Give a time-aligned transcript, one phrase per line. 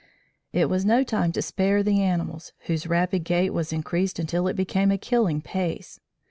[0.51, 4.55] It was no time to spare the animals, whose rapid gait was increased until it
[4.55, 5.99] became a killing pace.